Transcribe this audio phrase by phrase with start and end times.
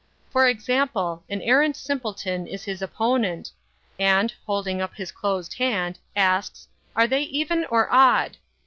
[0.31, 3.51] For example, an arrant simpleton is his opponent,
[3.99, 8.37] and, holding up his closed hand, asks, 'are they even or odd?